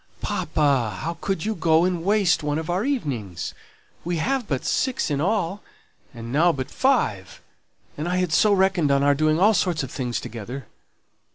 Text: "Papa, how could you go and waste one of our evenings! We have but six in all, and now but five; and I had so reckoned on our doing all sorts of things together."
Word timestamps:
"Papa, 0.21 0.97
how 1.03 1.19
could 1.21 1.45
you 1.45 1.53
go 1.53 1.85
and 1.85 2.03
waste 2.03 2.41
one 2.41 2.57
of 2.57 2.71
our 2.71 2.83
evenings! 2.83 3.53
We 4.03 4.17
have 4.17 4.47
but 4.47 4.65
six 4.65 5.11
in 5.11 5.21
all, 5.21 5.61
and 6.11 6.31
now 6.33 6.51
but 6.51 6.71
five; 6.71 7.39
and 7.95 8.09
I 8.09 8.17
had 8.17 8.33
so 8.33 8.51
reckoned 8.51 8.89
on 8.89 9.03
our 9.03 9.13
doing 9.13 9.39
all 9.39 9.53
sorts 9.53 9.83
of 9.83 9.91
things 9.91 10.19
together." 10.19 10.65